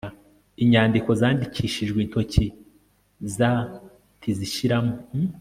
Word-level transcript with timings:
inyandiko 0.63 1.09
zandikishijwe 1.19 1.99
intoki 2.05 2.45
za 3.37 3.51
ntizishyiramo 4.17 4.95